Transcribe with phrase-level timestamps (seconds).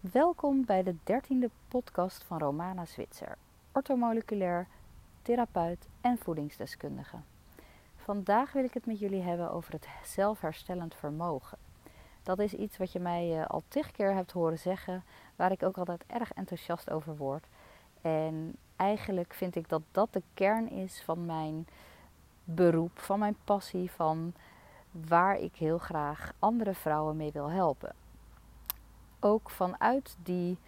[0.00, 3.36] Welkom bij de dertiende podcast van Romana Zwitser,
[3.72, 4.66] ortomoleculair,
[5.22, 7.16] therapeut en voedingsdeskundige.
[7.96, 11.58] Vandaag wil ik het met jullie hebben over het zelfherstellend vermogen.
[12.22, 15.04] Dat is iets wat je mij eh, al tig keer hebt horen zeggen,
[15.36, 17.46] waar ik ook altijd erg enthousiast over word.
[18.00, 21.66] En eigenlijk vind ik dat dat de kern is van mijn
[22.44, 24.32] beroep, van mijn passie, van
[24.90, 27.94] waar ik heel graag andere vrouwen mee wil helpen
[29.20, 30.58] ook vanuit die.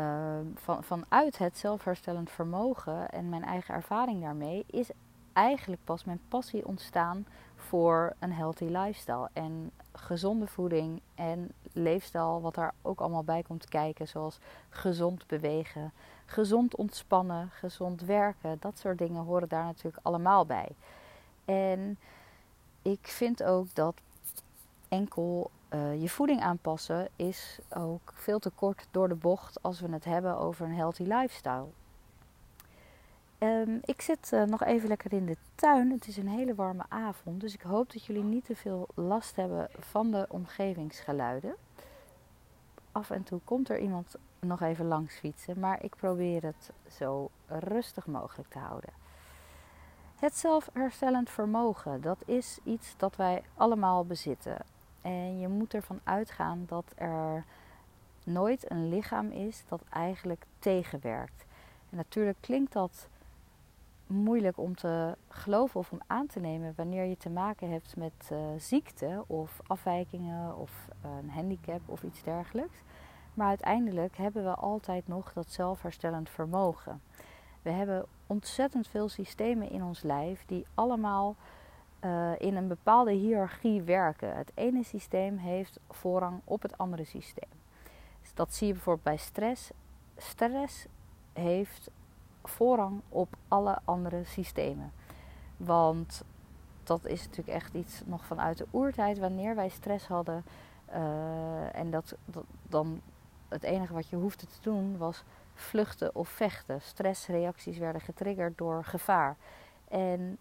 [0.00, 4.90] Uh, van, vanuit het zelfherstellend vermogen en mijn eigen ervaring daarmee is
[5.32, 12.54] eigenlijk pas mijn passie ontstaan voor een healthy lifestyle en gezonde voeding en leefstijl, wat
[12.54, 14.38] daar ook allemaal bij komt kijken, zoals
[14.68, 15.92] gezond bewegen,
[16.26, 20.68] gezond ontspannen, gezond werken, dat soort dingen horen daar natuurlijk allemaal bij.
[21.44, 21.98] En
[22.82, 23.94] ik vind ook dat
[24.88, 29.88] enkel uh, je voeding aanpassen is ook veel te kort door de bocht als we
[29.88, 31.66] het hebben over een healthy lifestyle.
[33.38, 35.90] Um, ik zit uh, nog even lekker in de tuin.
[35.90, 39.36] Het is een hele warme avond, dus ik hoop dat jullie niet te veel last
[39.36, 41.54] hebben van de omgevingsgeluiden.
[42.92, 47.30] Af en toe komt er iemand nog even langs fietsen, maar ik probeer het zo
[47.46, 48.90] rustig mogelijk te houden.
[50.16, 54.56] Het zelfherstellend vermogen, dat is iets dat wij allemaal bezitten.
[55.06, 57.44] En je moet ervan uitgaan dat er
[58.24, 61.44] nooit een lichaam is dat eigenlijk tegenwerkt.
[61.90, 63.08] En natuurlijk klinkt dat
[64.06, 68.30] moeilijk om te geloven of om aan te nemen wanneer je te maken hebt met
[68.32, 72.78] uh, ziekte of afwijkingen of een handicap of iets dergelijks.
[73.34, 77.00] Maar uiteindelijk hebben we altijd nog dat zelfherstellend vermogen.
[77.62, 81.36] We hebben ontzettend veel systemen in ons lijf die allemaal
[82.00, 84.36] uh, in een bepaalde hiërarchie werken.
[84.36, 87.48] Het ene systeem heeft voorrang op het andere systeem.
[88.20, 89.70] Dus dat zie je bijvoorbeeld bij stress.
[90.16, 90.86] Stress
[91.32, 91.90] heeft
[92.44, 94.92] voorrang op alle andere systemen.
[95.56, 96.24] Want
[96.82, 99.18] dat is natuurlijk echt iets nog vanuit de oertijd.
[99.18, 100.44] Wanneer wij stress hadden
[100.90, 103.00] uh, en dat, dat, dan
[103.48, 106.80] het enige wat je hoefde te doen was vluchten of vechten.
[106.80, 109.36] Stressreacties werden getriggerd door gevaar.
[109.88, 110.38] En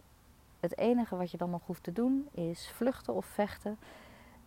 [0.65, 3.77] het enige wat je dan nog hoeft te doen is vluchten of vechten.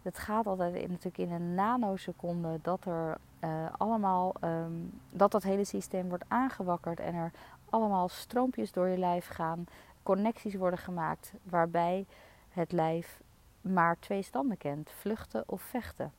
[0.03, 5.43] Het gaat altijd in, natuurlijk in een nanoseconde dat er uh, allemaal um, dat dat
[5.43, 7.33] hele systeem wordt aangewakkerd en er
[7.71, 9.67] allemaal stroompjes door je lijf gaan,
[10.03, 12.07] connecties worden gemaakt waarbij
[12.49, 13.21] het lijf
[13.61, 16.13] maar twee standen kent: vluchten of vechten.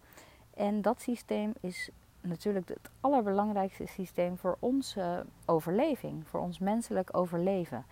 [0.53, 1.89] En dat systeem is
[2.21, 7.85] natuurlijk het allerbelangrijkste systeem voor onze overleving, voor ons menselijk overleven.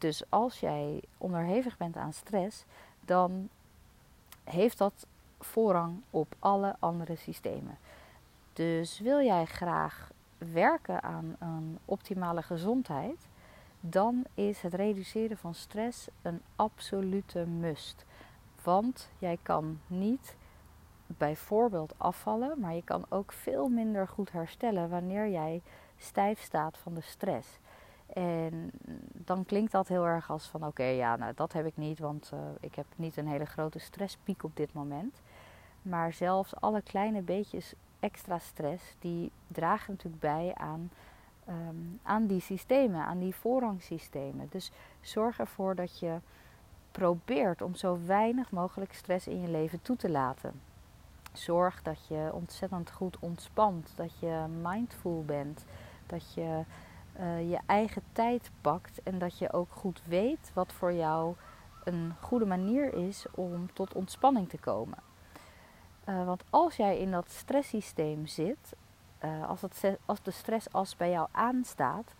[0.00, 2.64] Dus als jij onderhevig bent aan stress,
[3.00, 3.48] dan
[4.44, 5.06] heeft dat
[5.40, 7.78] voorrang op alle andere systemen.
[8.52, 13.28] Dus wil jij graag werken aan een optimale gezondheid,
[13.80, 18.04] dan is het reduceren van stress een absolute must.
[18.62, 20.36] Want jij kan niet
[21.06, 25.62] bijvoorbeeld afvallen, maar je kan ook veel minder goed herstellen wanneer jij
[25.98, 27.48] stijf staat van de stress.
[28.12, 28.70] En
[29.12, 32.30] dan klinkt dat heel erg als van oké, ja, nou dat heb ik niet, want
[32.34, 35.20] uh, ik heb niet een hele grote stresspiek op dit moment.
[35.82, 40.90] Maar zelfs alle kleine beetjes extra stress, die dragen natuurlijk bij aan,
[41.48, 44.46] um, aan die systemen, aan die voorrangsystemen.
[44.50, 46.18] Dus zorg ervoor dat je
[46.90, 50.60] probeert om zo weinig mogelijk stress in je leven toe te laten.
[51.32, 55.64] Zorg dat je ontzettend goed ontspant, dat je mindful bent,
[56.06, 56.64] dat je
[57.18, 61.34] uh, je eigen tijd pakt en dat je ook goed weet wat voor jou
[61.84, 64.98] een goede manier is om tot ontspanning te komen.
[66.08, 68.76] Uh, want als jij in dat stresssysteem zit,
[69.24, 72.14] uh, als, het, als de stressas bij jou aanstaat,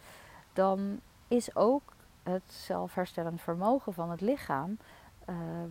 [0.53, 4.79] dan is ook het zelfherstellend vermogen van het lichaam,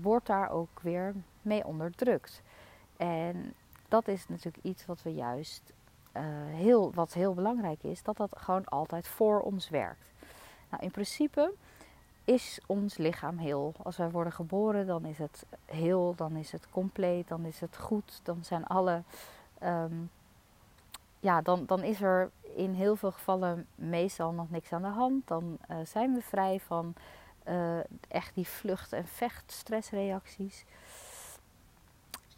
[0.01, 2.41] wordt daar ook weer mee onderdrukt.
[2.97, 3.53] En
[3.87, 5.73] dat is natuurlijk iets wat we juist
[6.13, 10.05] uh, heel, wat heel belangrijk is, dat dat gewoon altijd voor ons werkt.
[10.69, 11.53] Nou, in principe
[12.23, 13.73] is ons lichaam heel.
[13.83, 17.77] Als wij worden geboren, dan is het heel, dan is het compleet, dan is het
[17.77, 19.03] goed, dan zijn alle.
[19.63, 20.11] Um,
[21.19, 25.27] ja, dan, dan is er in heel veel gevallen meestal nog niks aan de hand.
[25.27, 26.93] Dan uh, zijn we vrij van
[27.47, 27.77] uh,
[28.07, 30.65] echt die vlucht- en vecht-stressreacties.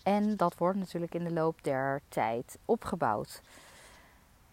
[0.03, 3.41] En dat wordt natuurlijk in de loop der tijd opgebouwd.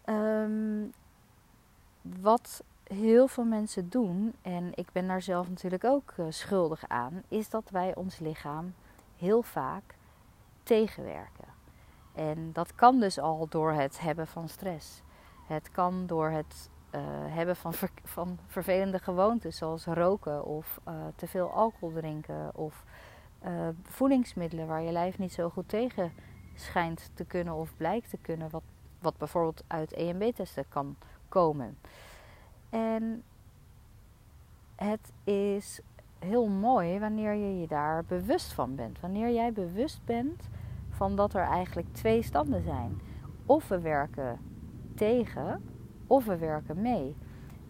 [0.06, 0.93] Um,
[2.03, 7.23] wat heel veel mensen doen, en ik ben daar zelf natuurlijk ook uh, schuldig aan,
[7.29, 8.75] is dat wij ons lichaam
[9.17, 9.95] heel vaak
[10.62, 11.45] tegenwerken.
[12.15, 15.03] En dat kan dus al door het hebben van stress.
[15.47, 17.73] Het kan door het uh, hebben van,
[18.05, 22.85] van vervelende gewoontes, zoals roken of uh, te veel alcohol drinken of
[23.44, 26.12] uh, voedingsmiddelen waar je lijf niet zo goed tegen
[26.55, 28.62] schijnt te kunnen of blijkt te kunnen, wat,
[29.00, 30.96] wat bijvoorbeeld uit EMB-testen kan
[31.29, 31.79] komen.
[32.70, 33.23] En
[34.76, 35.81] het is
[36.19, 39.00] heel mooi wanneer je je daar bewust van bent.
[39.00, 40.49] Wanneer jij bewust bent
[40.90, 43.00] van dat er eigenlijk twee standen zijn.
[43.46, 44.38] Of we werken
[44.94, 45.62] tegen
[46.06, 47.17] of we werken mee.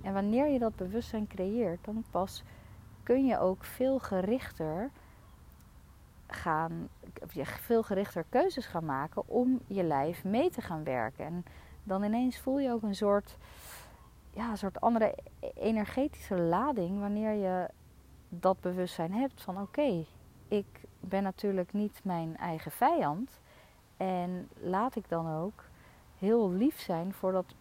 [0.03, 2.45] En wanneer je dat bewustzijn creëert, dan pas
[3.03, 4.91] kun je ook veel gerichter
[6.29, 6.89] gaan,
[7.43, 11.25] veel gerichter keuzes gaan maken om je lijf mee te gaan werken.
[11.25, 11.45] En
[11.83, 13.37] dan ineens voel je ook een soort,
[14.31, 15.15] ja, een soort andere
[15.55, 17.69] energetische lading wanneer je
[18.29, 20.05] dat bewustzijn hebt van oké,
[20.49, 20.67] ik
[21.01, 23.41] ben natuurlijk niet mijn eigen vijand.
[23.97, 25.65] En laat ik dan ook
[26.19, 27.55] heel lief zijn voor dat,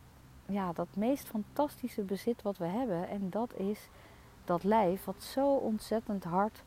[0.45, 3.09] ja, dat meest fantastische bezit wat we hebben.
[3.09, 3.89] En dat is
[4.45, 6.63] dat lijf wat zo ontzettend hard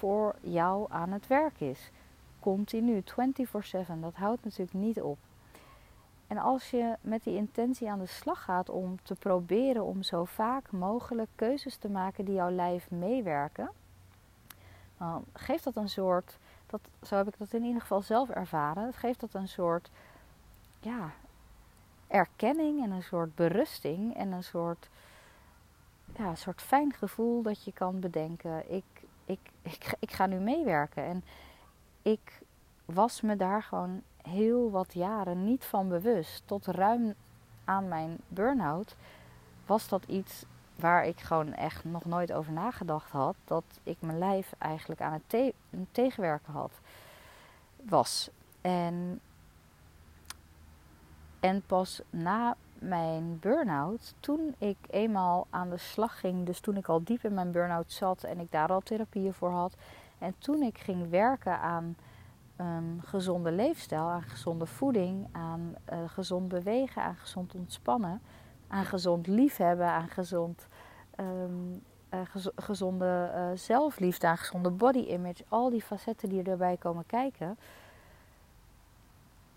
[0.00, 1.90] voor jou aan het werk is.
[2.40, 4.00] Continu, 24/7.
[4.00, 5.18] Dat houdt natuurlijk niet op.
[6.26, 10.24] En als je met die intentie aan de slag gaat om te proberen om zo
[10.24, 13.70] vaak mogelijk keuzes te maken die jouw lijf meewerken,
[14.98, 18.86] dan geeft dat een soort, dat, zo heb ik dat in ieder geval zelf ervaren,
[18.86, 19.90] het geeft dat een soort
[20.80, 21.10] ja,
[22.06, 24.88] erkenning en een soort berusting en een soort,
[26.16, 28.99] ja, een soort fijn gevoel dat je kan bedenken, ik,
[29.30, 31.04] ik, ik, ga nu meewerken.
[31.04, 31.24] En
[32.02, 32.42] ik
[32.84, 36.42] was me daar gewoon heel wat jaren niet van bewust.
[36.46, 37.14] Tot ruim
[37.64, 38.96] aan mijn burn-out
[39.66, 40.44] was dat iets
[40.76, 43.36] waar ik gewoon echt nog nooit over nagedacht had.
[43.44, 45.54] Dat ik mijn lijf eigenlijk aan het
[45.90, 46.80] tegenwerken had.
[47.76, 48.30] Was.
[48.60, 49.20] En,
[51.40, 56.88] en pas na mijn burn-out, toen ik eenmaal aan de slag ging, dus toen ik
[56.88, 59.76] al diep in mijn burn-out zat en ik daar al therapieën voor had.
[60.18, 61.96] En toen ik ging werken aan
[62.56, 68.20] een gezonde leefstijl, aan gezonde voeding, aan uh, gezond bewegen, aan gezond ontspannen,
[68.68, 70.66] aan gezond liefhebben, aan gezond,
[71.16, 71.82] um,
[72.14, 72.20] uh,
[72.56, 77.58] gezonde uh, zelfliefde, aan gezonde body image, al die facetten die erbij komen kijken.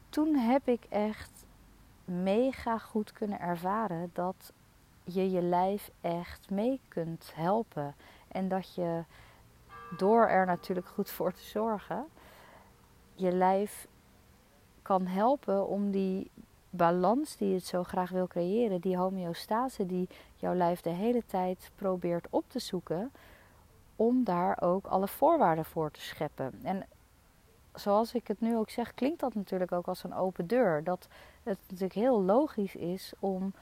[0.10, 1.46] Toen heb ik echt
[2.06, 4.54] mega goed kunnen ervaren dat
[5.04, 7.96] je je lijf echt mee kunt helpen.
[8.28, 9.04] En dat je
[9.98, 12.06] door er natuurlijk goed voor te zorgen,
[13.14, 13.88] je lijf
[14.82, 16.32] kan helpen om die
[16.70, 21.72] balans die het zo graag wil creëren, die homeostase die jouw lijf de hele tijd
[21.76, 23.12] probeert op te zoeken,
[23.96, 26.60] om daar ook alle voorwaarden voor te scheppen.
[26.64, 26.86] En
[27.76, 30.84] zoals ik het nu ook zeg, klinkt dat natuurlijk ook als een open deur.
[30.84, 31.08] Dat
[31.44, 33.54] het natuurlijk heel logisch is om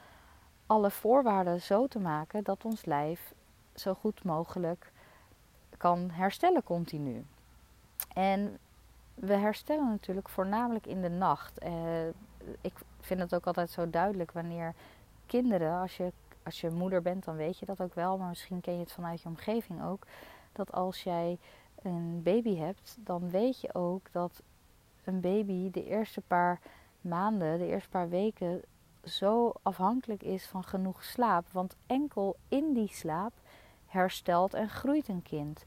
[0.66, 3.34] alle voorwaarden zo te maken dat ons lijf
[3.74, 4.92] zo goed mogelijk
[5.76, 7.24] kan herstellen continu.
[8.14, 8.58] En
[9.14, 11.64] we herstellen natuurlijk voornamelijk in de nacht.
[11.64, 12.06] Uh,
[12.60, 14.74] ik vind het ook altijd zo duidelijk wanneer
[15.26, 16.12] kinderen, als je,
[16.42, 18.92] als je moeder bent, dan weet je dat ook wel, maar misschien ken je het
[18.92, 20.06] vanuit je omgeving ook.
[20.52, 21.38] Dat als jij
[21.84, 24.42] een baby hebt, dan weet je ook dat
[25.04, 26.60] een baby de eerste paar
[27.00, 28.62] maanden, de eerste paar weken
[29.04, 31.46] zo afhankelijk is van genoeg slaap.
[31.52, 33.32] Want enkel in die slaap
[33.86, 35.64] herstelt en groeit een kind.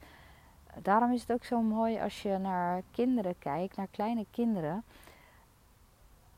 [0.82, 4.84] Daarom is het ook zo mooi als je naar kinderen kijkt, naar kleine kinderen,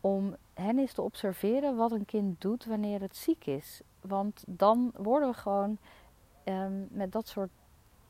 [0.02, 3.82] om hen eens te observeren wat een kind doet wanneer het ziek is.
[4.02, 5.78] Want dan worden we gewoon
[6.44, 7.50] um, met dat soort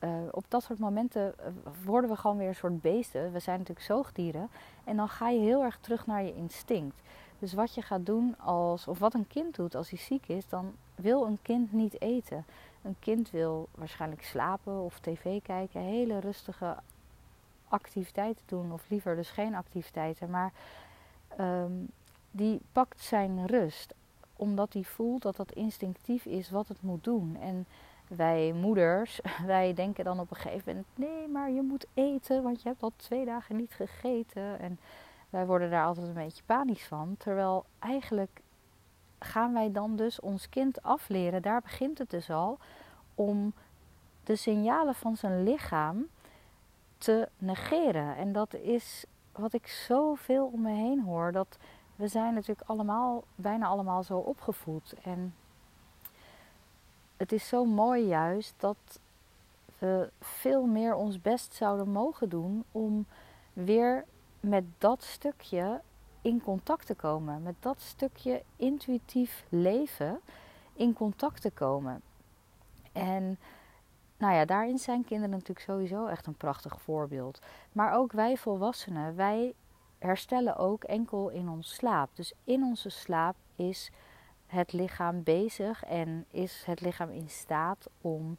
[0.00, 1.52] uh, op dat soort momenten eh,
[1.84, 3.32] worden we gewoon weer een soort beesten.
[3.32, 4.48] We zijn natuurlijk zoogdieren.
[4.84, 6.96] En dan ga je heel erg terug naar je instinct.
[7.38, 10.48] Dus wat je gaat doen als, of wat een kind doet als hij ziek is,
[10.48, 12.44] dan wil een kind niet eten.
[12.82, 16.76] Een kind wil waarschijnlijk slapen of tv kijken, hele rustige
[17.68, 20.30] activiteiten doen, of liever dus geen activiteiten.
[20.30, 20.52] Maar
[21.40, 21.88] um,
[22.30, 23.94] die pakt zijn rust,
[24.36, 27.36] omdat hij voelt dat dat instinctief is wat het moet doen.
[27.40, 27.66] En
[28.08, 32.62] wij moeders, wij denken dan op een gegeven moment: nee, maar je moet eten, want
[32.62, 34.60] je hebt al twee dagen niet gegeten.
[34.60, 34.78] En
[35.30, 37.14] wij worden daar altijd een beetje panisch van.
[37.18, 38.40] Terwijl eigenlijk
[39.18, 42.58] gaan wij dan dus ons kind afleren, daar begint het dus al,
[43.14, 43.52] om
[44.24, 46.06] de signalen van zijn lichaam
[46.98, 48.16] te negeren.
[48.16, 51.32] En dat is wat ik zoveel om me heen hoor.
[51.32, 51.58] Dat
[51.96, 54.94] we zijn natuurlijk allemaal, bijna allemaal zo opgevoed.
[55.02, 55.34] En
[57.18, 59.00] het is zo mooi juist dat
[59.78, 63.06] we veel meer ons best zouden mogen doen om
[63.52, 64.04] weer
[64.40, 65.80] met dat stukje
[66.20, 67.42] in contact te komen.
[67.42, 70.20] Met dat stukje intuïtief leven
[70.72, 72.02] in contact te komen.
[72.92, 73.38] En
[74.16, 77.40] nou ja, daarin zijn kinderen natuurlijk sowieso echt een prachtig voorbeeld.
[77.72, 79.54] Maar ook wij volwassenen, wij
[79.98, 82.10] herstellen ook enkel in ons slaap.
[82.14, 83.90] Dus in onze slaap is
[84.48, 88.38] het lichaam bezig en is het lichaam in staat om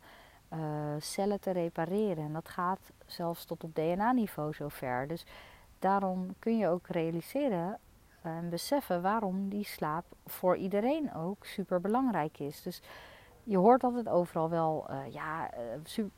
[0.54, 0.60] uh,
[1.00, 2.24] cellen te repareren.
[2.24, 5.08] En dat gaat zelfs tot op DNA-niveau zover.
[5.08, 5.26] Dus
[5.80, 7.78] daarom kun je ook realiseren
[8.22, 12.62] en beseffen waarom die slaap voor iedereen ook super belangrijk is.
[12.62, 12.82] Dus
[13.44, 15.50] je hoort altijd overal wel, uh, ja,
[15.84, 16.12] super,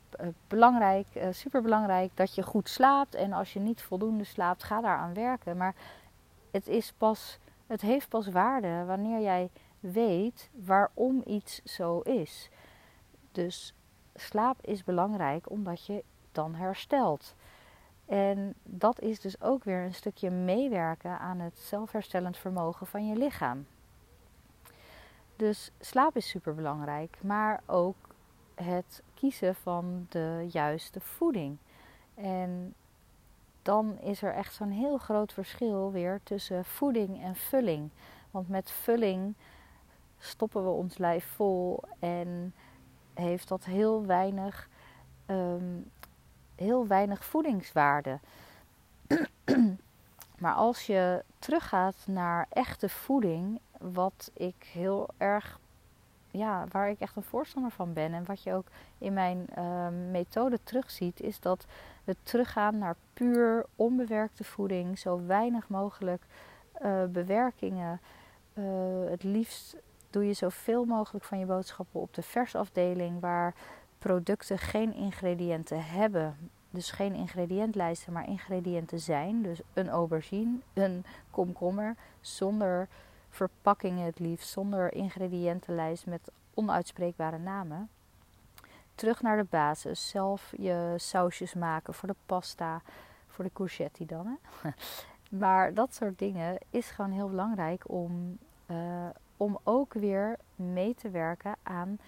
[0.48, 3.16] belangrijk, super belangrijk dat je goed slaapt.
[3.16, 5.58] En als je niet voldoende slaapt, ga daaraan werken.
[5.58, 5.76] Maar
[6.52, 9.50] het, is pas, het heeft pas waarde wanneer jij
[9.82, 12.50] weet waarom iets zo is.
[13.32, 13.74] Dus
[14.16, 17.36] slaap is belangrijk omdat je dan herstelt.
[18.06, 23.16] En dat is dus ook weer een stukje meewerken aan het zelfherstellend vermogen van je
[23.16, 23.66] lichaam.
[25.36, 27.96] Dus slaap is super belangrijk, maar ook
[28.56, 31.58] het kiezen van de juiste voeding.
[32.16, 32.74] En
[33.62, 37.90] dan is er echt zo'n heel groot verschil weer tussen voeding en vulling.
[38.32, 39.36] Want met vulling
[40.22, 42.54] stoppen we ons lijf vol en
[43.14, 44.70] heeft dat heel weinig,
[45.28, 45.92] um,
[46.56, 48.20] heel weinig voedingswaarde.
[50.42, 55.60] maar als je teruggaat naar echte voeding, wat ik heel erg,
[56.32, 59.88] ja, waar ik echt een voorstander van ben en wat je ook in mijn uh,
[60.12, 61.66] methode terugziet, is dat
[62.04, 66.24] we teruggaan naar puur onbewerkte voeding, zo weinig mogelijk
[66.82, 68.02] uh, bewerkingen.
[68.54, 68.66] Uh,
[69.10, 69.76] het liefst
[70.12, 73.54] doe je zoveel mogelijk van je boodschappen op de versafdeling, waar
[74.00, 76.52] producten geen ingrediënten hebben.
[76.70, 79.42] Dus geen ingrediëntlijsten, maar ingrediënten zijn.
[79.42, 82.88] Dus een aubergine, een komkommer, zonder
[83.30, 87.90] verpakkingen het liefst, zonder ingrediëntenlijst met onuitspreekbare namen.
[88.96, 90.10] Terug naar de basis.
[90.10, 92.82] Zelf je sausjes maken voor de pasta,
[93.28, 94.38] voor de courgette dan.
[94.62, 94.70] Hè?
[95.32, 98.38] Maar dat soort dingen is gewoon heel belangrijk om,
[98.68, 99.10] uh,
[99.42, 102.00] om ook weer mee te werken aan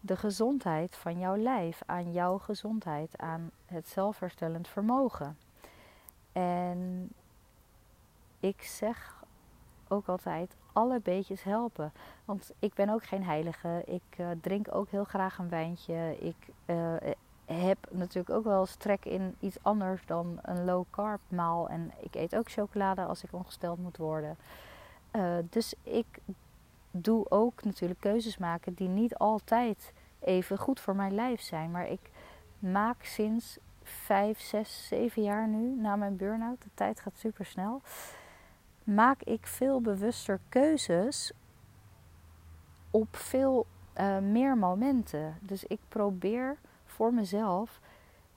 [0.00, 5.38] de gezondheid van jouw lijf, aan jouw gezondheid, aan het zelfherstellend vermogen.
[6.32, 7.08] En
[8.40, 9.24] ik zeg
[9.88, 11.92] ook altijd: alle beetjes helpen.
[12.24, 13.82] Want ik ben ook geen heilige.
[13.86, 16.16] Ik uh, drink ook heel graag een wijntje.
[16.18, 16.94] Ik uh,
[17.44, 21.68] heb natuurlijk ook wel eens trek in iets anders dan een low carb maal.
[21.68, 24.36] En ik eet ook chocolade als ik ongesteld moet worden.
[25.12, 26.20] Uh, dus ik
[27.00, 31.70] doe ook natuurlijk keuzes maken die niet altijd even goed voor mijn lijf zijn.
[31.70, 32.10] Maar ik
[32.58, 36.62] maak sinds 5, 6, 7 jaar nu na mijn burn-out.
[36.62, 37.82] De tijd gaat super snel.
[38.84, 41.32] Maak ik veel bewuster keuzes
[42.90, 43.66] op veel
[43.98, 45.38] uh, meer momenten.
[45.40, 47.80] Dus ik probeer voor mezelf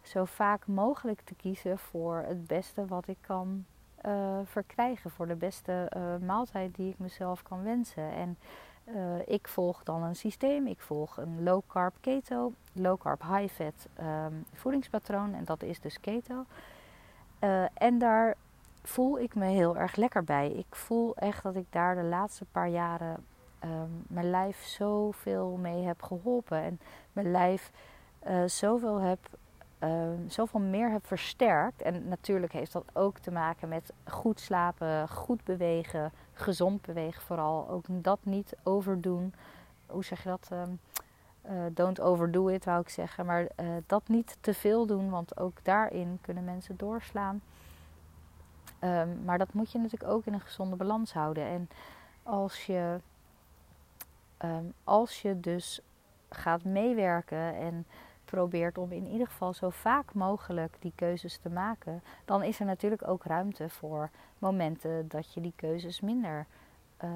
[0.01, 3.65] zo vaak mogelijk te kiezen voor het beste wat ik kan
[4.05, 5.11] uh, verkrijgen.
[5.11, 8.11] Voor de beste uh, maaltijd die ik mezelf kan wensen.
[8.11, 8.37] En
[8.85, 10.67] uh, ik volg dan een systeem.
[10.67, 15.33] Ik volg een low carb keto, low carb high fat um, voedingspatroon.
[15.33, 16.45] En dat is dus keto.
[17.73, 18.35] en daar
[18.83, 20.51] voel ik me heel erg lekker bij.
[20.51, 23.25] Ik voel echt dat ik daar de laatste paar jaren
[23.63, 26.63] um, mijn lijf zoveel mee heb geholpen.
[26.63, 26.79] En
[27.13, 27.71] mijn lijf
[28.45, 29.19] zoveel, heb,
[29.83, 31.81] uh, zoveel meer heb versterkt.
[31.81, 37.69] En natuurlijk heeft dat ook te maken met goed slapen, goed bewegen, gezond bewegen vooral.
[37.69, 39.33] Ook dat niet overdoen.
[39.85, 40.49] Hoe zeg je dat?
[40.53, 40.79] Um,
[41.45, 43.25] uh, don't overdo it, wou ik zeggen.
[43.25, 47.41] Maar uh, dat niet te veel doen, want ook daarin kunnen mensen doorslaan.
[48.81, 51.43] Um, maar dat moet je natuurlijk ook in een gezonde balans houden.
[51.43, 51.69] En
[52.23, 52.99] als je,
[54.83, 55.81] als je dus
[56.29, 57.85] gaat meewerken en
[58.29, 62.65] probeert om in ieder geval zo vaak mogelijk die keuzes te maken, dan is er
[62.65, 66.45] natuurlijk ook ruimte voor momenten dat je die keuzes minder,
[67.03, 67.09] uh,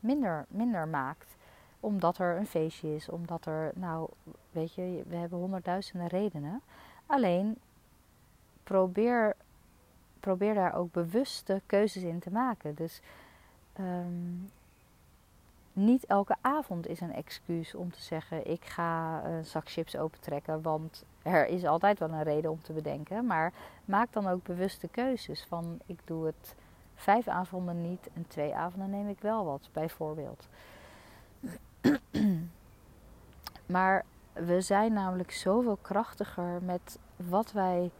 [0.00, 1.36] minder, minder maakt.
[1.80, 4.08] Omdat er een feestje is, omdat er, nou,
[4.50, 6.62] weet je, we hebben honderdduizenden redenen.
[7.06, 7.58] Alleen
[8.64, 9.36] probeer
[10.20, 12.74] probeer daar ook bewuste keuzes in te maken.
[12.74, 13.00] Dus
[13.80, 14.50] um,
[15.78, 20.62] niet elke avond is een excuus om te zeggen: ik ga een zak chips opentrekken,
[20.62, 23.26] want er is altijd wel een reden om te bedenken.
[23.26, 23.52] Maar
[23.84, 26.54] maak dan ook bewuste keuzes van: ik doe het
[26.94, 30.48] vijf avonden niet en twee avonden neem ik wel wat, bijvoorbeeld.
[33.66, 37.90] maar we zijn namelijk zoveel krachtiger met wat wij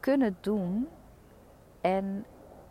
[0.00, 0.88] kunnen doen
[1.80, 2.24] en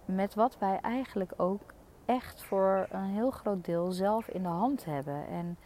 [0.05, 1.73] met wat wij eigenlijk ook
[2.05, 5.27] echt voor een heel groot deel zelf in de hand hebben.
[5.27, 5.57] En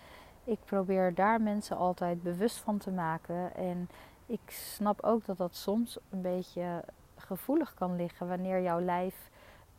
[0.43, 3.55] ik probeer daar mensen altijd bewust van te maken.
[3.55, 3.89] En
[4.25, 6.84] ik snap ook dat dat soms een beetje
[7.15, 9.29] gevoelig kan liggen wanneer jouw lijf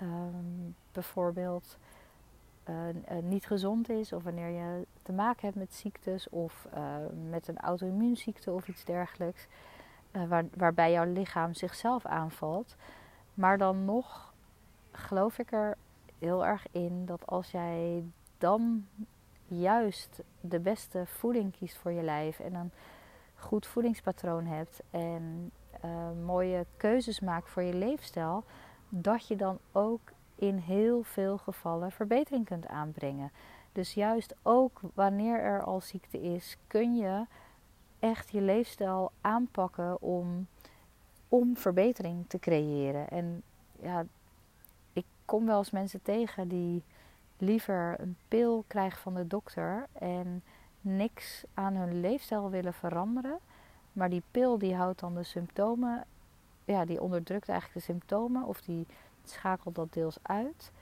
[0.02, 1.78] um, bijvoorbeeld
[2.68, 2.76] uh,
[3.22, 6.94] niet gezond is, of wanneer je te maken hebt met ziektes of uh,
[7.30, 9.46] met een auto-immuunziekte of iets dergelijks,
[10.28, 12.76] waar, waarbij jouw lichaam zichzelf aanvalt.
[13.34, 14.32] Maar dan nog
[14.92, 15.76] geloof ik er
[16.20, 18.04] heel erg in dat als jij
[18.38, 18.86] dan
[19.46, 22.70] juist de beste voeding kiest voor je lijf en een
[23.34, 25.50] goed voedingspatroon hebt en
[25.84, 28.44] uh, mooie keuzes maakt voor je leefstijl,
[28.88, 33.32] dat je dan ook in heel veel gevallen verbetering kunt aanbrengen.
[33.72, 37.26] Dus juist ook wanneer er al ziekte is, kun je
[37.98, 40.46] echt je leefstijl aanpakken om,
[41.28, 43.08] om verbetering te creëren.
[43.08, 43.42] En
[43.82, 44.04] ja,
[45.30, 46.82] kom wel eens mensen tegen die
[47.38, 50.42] liever een pil krijgen van de dokter en
[50.80, 53.38] niks aan hun leefstijl willen veranderen.
[53.92, 56.04] Maar die pil die houdt dan de symptomen,
[56.64, 58.86] ja, die onderdrukt eigenlijk de symptomen of die
[59.24, 60.72] schakelt dat deels uit.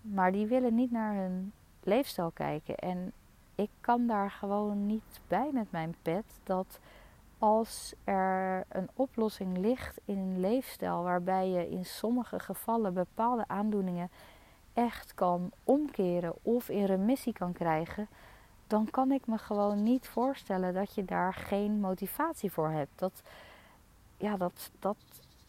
[0.00, 2.76] Maar die willen niet naar hun leefstijl kijken.
[2.76, 3.12] En
[3.54, 6.78] ik kan daar gewoon niet bij met mijn pet dat
[7.44, 14.10] als er een oplossing ligt in een leefstijl waarbij je in sommige gevallen bepaalde aandoeningen
[14.72, 18.08] echt kan omkeren of in remissie kan krijgen,
[18.66, 22.98] dan kan ik me gewoon niet voorstellen dat je daar geen motivatie voor hebt.
[22.98, 23.22] Dat,
[24.16, 24.96] ja, dat, dat,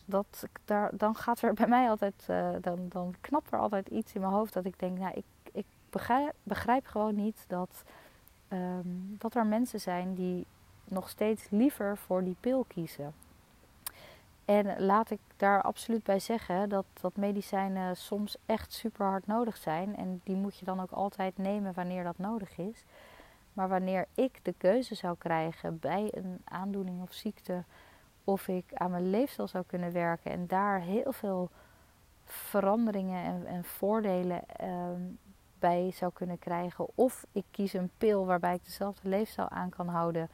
[0.05, 4.13] dat, daar, dan gaat er bij mij altijd, uh, dan, dan knapt er altijd iets
[4.13, 5.65] in mijn hoofd dat ik denk, nou, ik, ik
[6.43, 7.83] begrijp, gewoon niet dat,
[8.49, 10.45] um, dat er mensen zijn die
[10.87, 13.13] nog steeds liever voor die pil kiezen.
[14.45, 19.57] En laat ik daar absoluut bij zeggen dat, dat medicijnen soms echt super hard nodig
[19.57, 19.95] zijn.
[19.95, 22.85] En die moet je dan ook altijd nemen wanneer dat nodig is.
[23.53, 27.63] Maar wanneer ik de keuze zou krijgen bij een aandoening of ziekte,
[28.23, 31.49] of ik aan mijn leefstijl zou kunnen werken en daar heel veel
[32.25, 35.17] veranderingen en, en voordelen um,
[35.59, 36.87] bij zou kunnen krijgen.
[36.95, 40.29] Of ik kies een pil waarbij ik dezelfde leefstijl aan kan houden,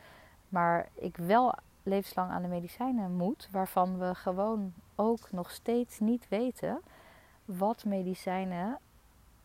[0.51, 6.27] maar ik wel levenslang aan de medicijnen moet, waarvan we gewoon ook nog steeds niet
[6.29, 6.81] weten
[7.45, 8.79] wat medicijnen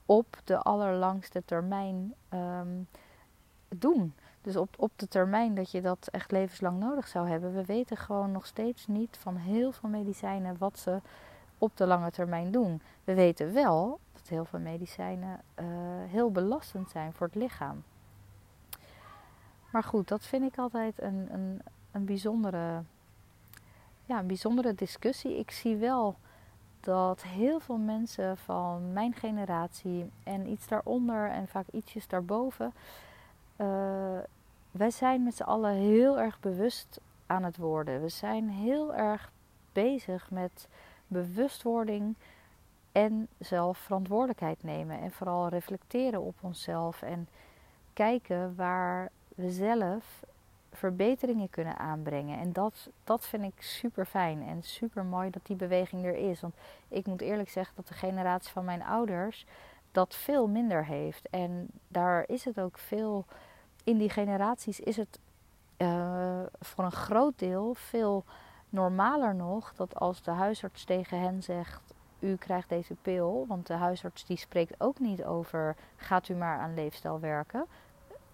[0.06, 2.88] op de allerlangste termijn um,
[3.68, 4.14] doen.
[4.42, 7.54] Dus op, op de termijn dat je dat echt levenslang nodig zou hebben.
[7.54, 11.00] We weten gewoon nog steeds niet van heel veel medicijnen wat ze
[11.58, 12.82] op de lange termijn doen.
[13.04, 15.66] We weten wel dat heel veel medicijnen uh,
[16.06, 17.82] heel belastend zijn voor het lichaam.
[19.70, 21.60] Maar goed, dat vind ik altijd een, een,
[21.92, 22.82] een, bijzondere,
[24.04, 25.38] ja, een bijzondere discussie.
[25.38, 26.16] Ik zie wel
[26.80, 32.72] dat heel veel mensen van mijn generatie en iets daaronder en vaak ietsjes daarboven
[33.56, 34.18] uh,
[34.70, 38.00] wij zijn met z'n allen heel erg bewust aan het worden.
[38.00, 39.32] We zijn heel erg
[39.72, 40.68] bezig met
[41.06, 42.14] bewustwording
[42.92, 45.00] en zelf verantwoordelijkheid nemen.
[45.00, 47.28] En vooral reflecteren op onszelf en
[47.92, 50.24] kijken waar we zelf
[50.72, 52.38] verbeteringen kunnen aanbrengen.
[52.38, 56.40] En dat, dat vind ik super fijn en super mooi dat die beweging er is.
[56.40, 56.54] Want
[56.88, 59.46] ik moet eerlijk zeggen dat de generatie van mijn ouders
[59.92, 61.28] dat veel minder heeft.
[61.30, 63.24] En daar is het ook veel
[63.84, 65.18] in die generaties is het
[65.78, 68.24] uh, voor een groot deel veel
[68.68, 73.74] normaler nog dat als de huisarts tegen hen zegt: U krijgt deze pil, want de
[73.74, 77.66] huisarts die spreekt ook niet over: gaat u maar aan leefstijl werken.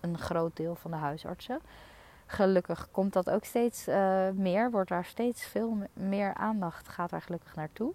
[0.03, 1.61] Een groot deel van de huisartsen.
[2.27, 7.23] Gelukkig komt dat ook steeds uh, meer, wordt daar steeds veel meer aandacht, gaat daar
[7.23, 7.93] gelukkig naartoe.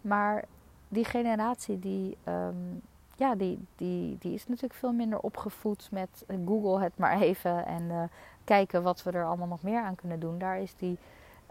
[0.00, 0.44] Maar
[0.88, 2.82] die generatie die um,
[3.16, 7.66] ja, die, die, die is natuurlijk veel minder opgevoed met eh, Google het maar even
[7.66, 8.02] en uh,
[8.44, 10.38] kijken wat we er allemaal nog meer aan kunnen doen.
[10.38, 10.98] Daar is, die,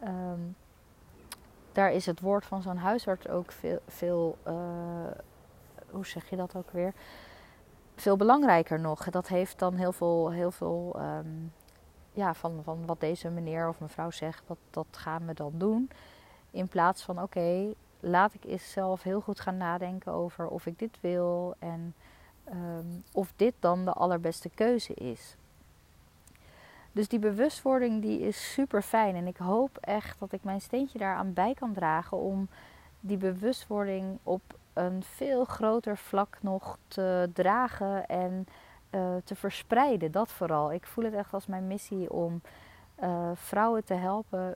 [0.04, 0.56] um,
[1.72, 4.38] daar is het woord van zo'n huisarts ook veel, veel
[5.90, 6.94] hoe zeg je dat ook weer?
[7.96, 9.10] Veel belangrijker nog.
[9.10, 11.54] Dat heeft dan heel veel, heel veel um,
[12.14, 15.90] ja, van, van wat deze meneer of mevrouw zegt, dat, dat gaan we dan doen.
[16.52, 20.80] In plaats van oké, laat ik eens zelf heel goed gaan nadenken over of ik
[20.80, 21.96] dit wil en
[22.54, 25.36] um, of dit dan de allerbeste keuze is.
[26.92, 31.00] Dus die bewustwording die is super fijn en ik hoop echt dat ik mijn steentje
[31.00, 32.48] daaraan bij kan dragen om
[33.00, 34.42] die bewustwording op
[34.74, 38.48] een veel groter vlak nog te dragen en
[38.92, 40.12] uh, te verspreiden.
[40.12, 40.74] Dat vooral.
[40.74, 42.42] Ik voel het echt als mijn missie om
[43.04, 44.56] uh, vrouwen te helpen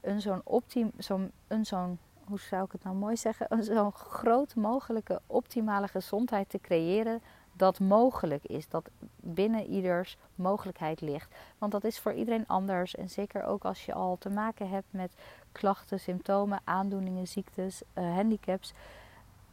[0.00, 3.92] een zo'n optim, zo'n, een zo'n hoe zou ik het nou mooi zeggen, een zo'n
[3.92, 7.22] groot mogelijke optimale gezondheid te creëren
[7.56, 11.34] dat mogelijk is, dat binnen ieders mogelijkheid ligt.
[11.58, 14.86] Want dat is voor iedereen anders en zeker ook als je al te maken hebt
[14.90, 15.14] met
[15.52, 18.72] klachten, symptomen, aandoeningen, ziektes, uh, handicaps,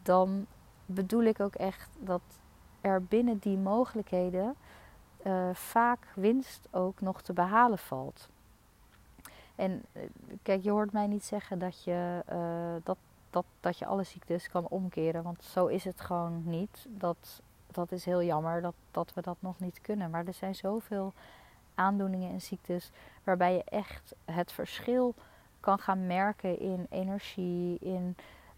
[0.04, 0.46] dan
[0.86, 2.22] bedoel ik ook echt dat
[2.82, 4.56] er binnen die mogelijkheden
[5.24, 8.30] uh, vaak winst ook nog te behalen valt.
[9.56, 10.02] En eh,
[10.44, 12.98] kijk, je hoort mij niet zeggen dat je, uh, dat,
[13.30, 15.24] dat, dat je alle ziektes kan omkeren.
[15.24, 16.88] Want zo is het gewoon niet.
[16.90, 20.10] Dat, dat is heel jammer dat, dat we dat nog niet kunnen.
[20.10, 21.14] Maar er zijn zoveel
[21.76, 22.92] aandoeningen en ziektes
[23.24, 25.14] waarbij je echt het verschil
[25.60, 28.16] kan gaan merken in energie, in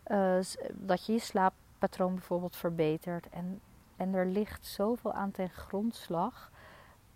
[0.08, 0.40] uh,
[0.74, 3.30] dat je je slaappatroon bijvoorbeeld verbetert.
[3.30, 3.62] En,
[3.96, 6.52] en er ligt zoveel aan ten grondslag.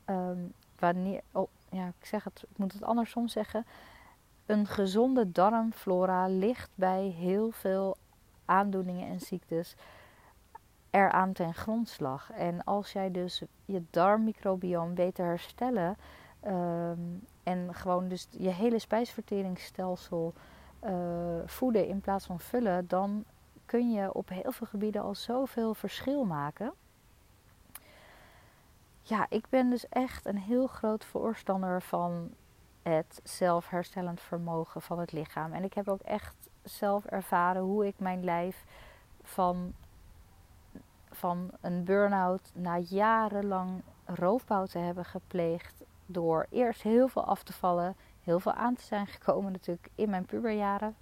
[0.05, 3.65] Um, wanneer, oh, ja, ik zeg het, ik moet het andersom zeggen.
[4.45, 7.97] Een gezonde darmflora ligt bij heel veel
[8.45, 9.75] aandoeningen en ziektes
[10.89, 12.31] eraan ten grondslag.
[12.31, 15.97] En als jij dus je darmmicrobioom weet te herstellen
[16.45, 20.33] um, en gewoon dus je hele spijsverteringsstelsel
[20.83, 20.91] uh,
[21.45, 23.23] voeden in plaats van vullen, dan
[23.65, 26.73] kun je op heel veel gebieden al zoveel verschil maken
[29.07, 32.29] ja, ik ben dus echt een heel groot voorstander van
[32.81, 35.53] het zelfherstellend vermogen van het lichaam.
[35.53, 38.63] En ik heb ook echt zelf ervaren hoe ik mijn lijf
[39.23, 39.73] van,
[41.11, 45.83] van een burn-out na jarenlang roofbouw te hebben gepleegd.
[46.05, 47.95] Door eerst heel veel af te vallen,
[48.27, 50.95] heel veel aan te zijn gekomen natuurlijk in mijn puberjaren.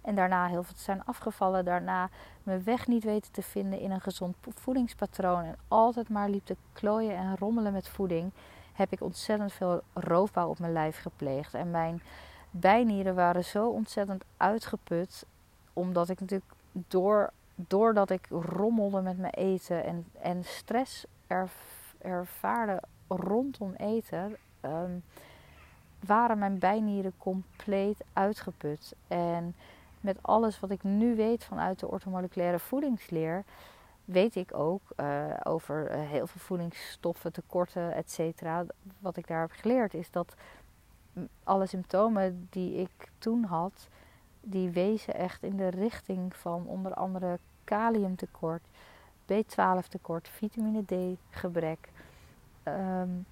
[0.00, 1.64] En daarna heel veel te zijn afgevallen.
[1.64, 2.08] Daarna
[2.42, 5.44] mijn weg niet weten te vinden in een gezond voedingspatroon.
[5.44, 8.32] En altijd maar liep te klooien en rommelen met voeding.
[8.72, 11.54] Heb ik ontzettend veel roofbouw op mijn lijf gepleegd.
[11.54, 12.02] En mijn
[12.50, 15.26] bijnieren waren zo ontzettend uitgeput.
[15.72, 21.06] Omdat ik natuurlijk door, doordat ik rommelde met mijn eten en, en stress
[21.98, 24.36] ervaarde rondom eten.
[24.62, 25.02] Um,
[26.06, 28.94] waren mijn bijnieren compleet uitgeput.
[29.08, 29.54] En
[30.00, 33.44] met alles wat ik nu weet vanuit de orthomoleculaire voedingsleer,
[34.04, 38.64] weet ik ook uh, over uh, heel veel voedingsstoffen, tekorten, et cetera.
[38.98, 40.34] Wat ik daar heb geleerd is dat
[41.44, 43.88] alle symptomen die ik toen had,
[44.40, 48.62] die wezen echt in de richting van onder andere kaliumtekort,
[49.32, 51.88] B12 tekort, vitamine D gebrek.
[52.64, 53.26] Um,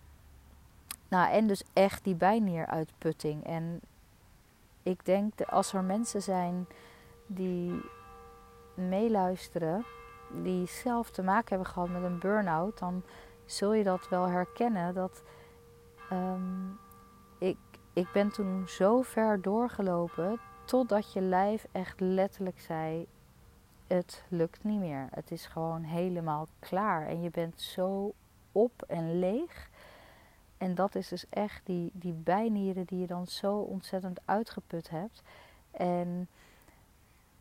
[1.08, 3.44] nou, en dus echt die bijnieruitputting.
[3.44, 3.80] En
[4.82, 6.66] ik denk dat als er mensen zijn
[7.26, 7.80] die
[8.74, 9.84] meeluisteren,
[10.42, 13.02] die zelf te maken hebben gehad met een burn-out, dan
[13.44, 14.94] zul je dat wel herkennen.
[14.94, 15.22] Dat
[16.12, 16.78] um,
[17.38, 17.58] ik,
[17.92, 23.06] ik ben toen zo ver doorgelopen totdat je lijf echt letterlijk zei:
[23.86, 25.08] Het lukt niet meer.
[25.10, 27.06] Het is gewoon helemaal klaar.
[27.06, 28.12] En je bent zo
[28.52, 29.70] op en leeg.
[30.58, 35.22] En dat is dus echt die, die bijnieren die je dan zo ontzettend uitgeput hebt.
[35.70, 36.28] En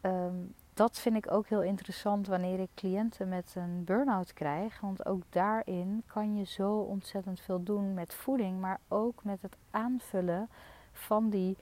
[0.01, 0.35] ehm,
[0.73, 4.79] dat vind ik ook heel interessant wanneer ik cliënten met een burn-out krijg.
[4.79, 9.55] Want ook daarin kan je zo ontzettend veel doen met voeding, maar ook met het
[9.71, 10.49] aanvullen
[10.91, 11.57] van die.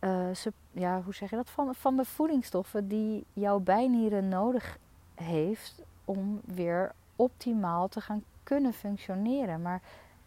[0.00, 0.28] Uh,
[0.72, 1.50] ja, hoe zeg je dat?
[1.50, 4.78] Van, van de voedingsstoffen die jouw bijnieren nodig
[5.14, 9.62] heeft om weer optimaal te gaan kunnen functioneren.
[9.62, 9.82] Maar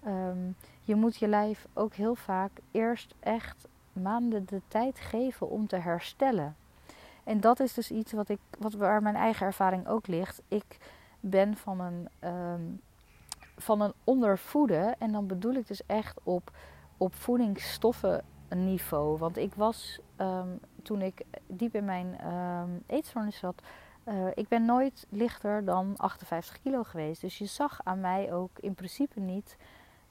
[0.08, 5.68] Um, je moet je lijf ook heel vaak eerst echt maanden de tijd geven om
[5.68, 6.56] te herstellen.
[7.24, 10.42] En dat is dus iets wat ik, wat, waar mijn eigen ervaring ook ligt.
[10.48, 10.78] Ik
[11.20, 12.82] ben van een, um,
[13.58, 15.00] van een ondervoeden.
[15.00, 16.52] En dan bedoel ik dus echt op,
[16.98, 19.18] op voedingsstoffenniveau.
[19.18, 23.62] Want ik was um, toen ik diep in mijn um, eetstoornis zat.
[24.06, 27.22] Uh, ik ben nooit lichter dan 58 kilo geweest.
[27.22, 29.58] Dus je zag aan mij ook in principe niet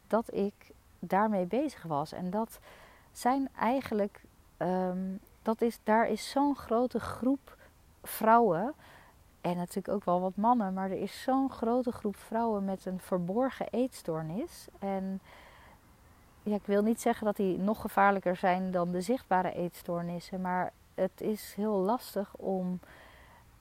[0.09, 2.13] dat ik daarmee bezig was.
[2.13, 2.59] En dat
[3.13, 4.21] zijn eigenlijk,
[4.59, 7.57] um, dat is, daar is zo'n grote groep
[8.03, 8.75] vrouwen.
[9.41, 13.01] En natuurlijk ook wel wat mannen, maar er is zo'n grote groep vrouwen met een
[13.01, 14.67] verborgen eetstoornis.
[14.79, 15.21] En
[16.43, 20.73] ja, ik wil niet zeggen dat die nog gevaarlijker zijn dan de zichtbare eetstoornissen, maar
[20.95, 22.81] het is heel lastig om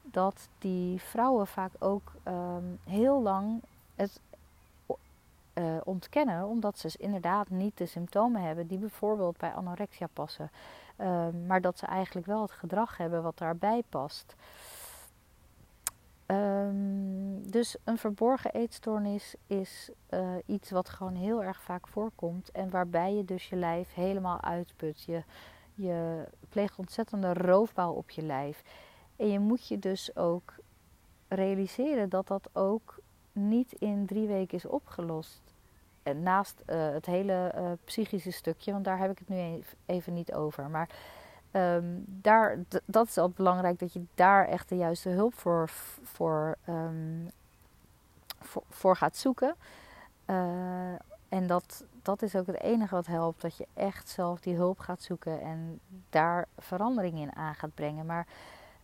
[0.02, 3.62] dat die vrouwen vaak ook um, heel lang
[3.96, 4.20] het
[5.58, 10.52] uh, ontkennen, omdat ze inderdaad niet de symptomen hebben die bijvoorbeeld bij anorexia passen,
[10.98, 14.36] uh, maar dat ze eigenlijk wel het gedrag hebben wat daarbij past.
[16.28, 22.70] Um, dus een verborgen eetstoornis is uh, iets wat gewoon heel erg vaak voorkomt en
[22.70, 25.02] waarbij je dus je lijf helemaal uitput.
[25.02, 25.24] Je,
[25.74, 28.64] Je pleegt ontzettende roofbouw op je lijf.
[29.16, 30.54] En je moet je dus ook
[31.28, 33.00] realiseren dat dat ook
[33.32, 35.47] niet in drie weken is opgelost.
[36.08, 40.14] En naast uh, het hele uh, psychische stukje, want daar heb ik het nu even
[40.14, 40.70] niet over.
[40.70, 40.90] Maar
[41.52, 45.70] um, daar, dat is al belangrijk dat je daar echt de juiste hulp voor,
[46.04, 47.30] voor, um,
[48.40, 49.56] voor, voor, gaat zoeken.
[51.30, 53.42] En dat, dat is ook het enige wat helpt.
[53.42, 58.06] Dat je echt zelf die hulp gaat zoeken en daar verandering in aan gaat brengen.
[58.06, 58.28] Maar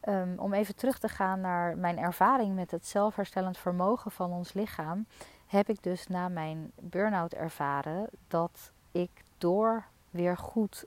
[0.09, 4.53] um, om even terug te gaan naar mijn ervaring met het zelfherstellend vermogen van ons
[4.53, 5.05] lichaam.
[5.53, 10.85] Heb ik dus na mijn burn-out ervaren dat ik door weer goed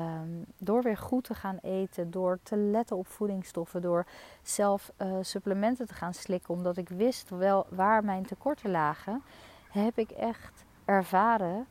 [0.00, 4.06] Um, door weer goed te gaan eten, door te letten op voedingsstoffen, door
[4.42, 9.22] zelf uh, supplementen te gaan slikken, omdat ik wist wel waar mijn tekorten lagen,
[9.68, 11.66] heb ik echt ervaren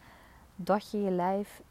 [0.55, 1.61] dat je je lijf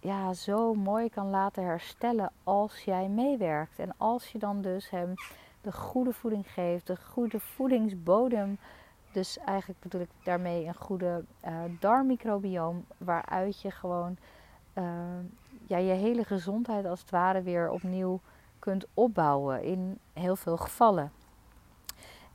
[0.00, 3.78] ja, zo mooi kan laten herstellen als jij meewerkt.
[3.78, 5.14] En als je dan dus hem
[5.60, 8.58] de goede voeding geeft, de goede voedingsbodem.
[9.12, 14.16] Dus eigenlijk bedoel ik daarmee een goede uh, darmmicrobioom, waaruit je gewoon
[14.74, 14.84] uh,
[15.66, 18.20] ja, je hele gezondheid als het ware weer opnieuw
[18.58, 21.12] kunt opbouwen in heel veel gevallen.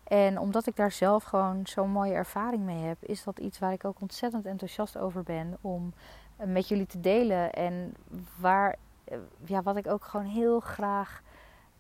[0.04, 3.72] En omdat ik daar zelf gewoon zo'n mooie ervaring mee heb, is dat iets waar
[3.72, 5.94] ik ook ontzettend enthousiast over ben om
[6.38, 7.54] eh, met jullie te delen.
[7.54, 7.94] En
[8.40, 11.22] waar, eh, ja, wat ik ook gewoon heel graag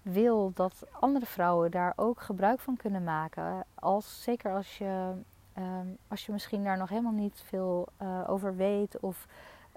[0.04, 3.66] wil dat andere vrouwen daar ook gebruik van kunnen maken.
[3.76, 5.12] Als, zeker als je,
[5.54, 9.28] ehm, als je misschien daar nog helemaal niet veel uh, over weet of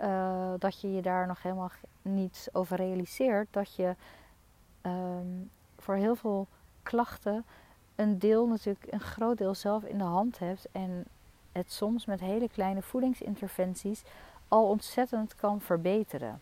[0.00, 1.70] uh, dat je je daar nog helemaal
[2.02, 3.48] niets over realiseert.
[3.50, 3.94] Dat je
[4.82, 6.46] um, voor heel veel
[6.82, 7.44] klachten
[7.94, 10.66] een deel natuurlijk, een groot deel zelf in de hand hebt.
[10.72, 11.04] En
[11.52, 14.02] het soms met hele kleine voedingsinterventies
[14.48, 16.40] al ontzettend kan verbeteren.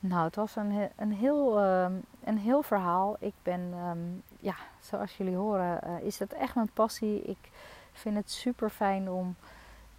[0.00, 1.86] Nou, het was een, een, heel, uh,
[2.30, 3.16] een heel verhaal.
[3.18, 7.22] Ik ben, um, ja, zoals jullie horen, uh, is het echt mijn passie.
[7.22, 7.50] Ik
[7.92, 9.36] vind het super fijn om,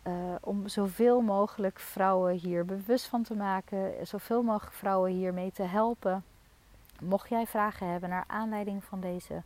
[0.07, 4.07] uh, om zoveel mogelijk vrouwen hier bewust van te maken.
[4.07, 6.23] Zoveel mogelijk vrouwen hiermee te helpen.
[7.01, 9.41] Mocht jij vragen hebben naar aanleiding van deze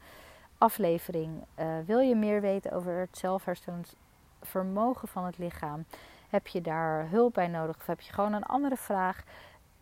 [0.58, 1.44] aflevering.
[1.60, 3.96] Uh, wil je meer weten over het zelfherstellend
[4.42, 5.86] vermogen van het lichaam?
[6.30, 9.24] Heb je daar hulp bij nodig of heb je gewoon een andere vraag?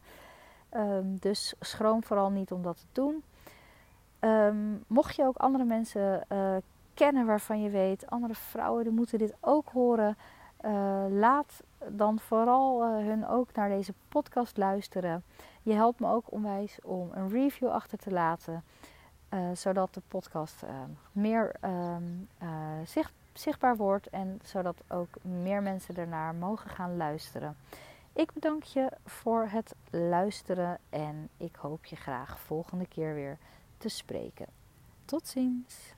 [0.73, 3.23] Um, dus schroom vooral niet om dat te doen.
[4.19, 6.55] Um, mocht je ook andere mensen uh,
[6.99, 10.17] kennen waarvan je weet, andere vrouwen die moeten dit ook horen,
[10.65, 15.23] uh, laat dan vooral uh, hun ook naar deze podcast luisteren.
[15.63, 18.63] Je helpt me ook onwijs om een review achter te laten,
[19.53, 20.63] zodat de podcast
[21.11, 21.55] meer
[21.95, 22.27] um,
[22.85, 27.55] zicht, zichtbaar wordt en zodat ook meer mensen ernaar mogen gaan luisteren.
[28.13, 33.37] Ik bedank je voor het luisteren en ik hoop je graag volgende keer weer
[33.77, 34.45] te spreken.
[35.05, 35.97] Tot ziens!